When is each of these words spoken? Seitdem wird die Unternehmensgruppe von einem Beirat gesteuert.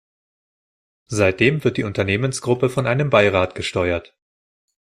Seitdem 1.09 1.63
wird 1.63 1.77
die 1.77 1.83
Unternehmensgruppe 1.83 2.71
von 2.71 2.87
einem 2.87 3.11
Beirat 3.11 3.53
gesteuert. 3.53 4.17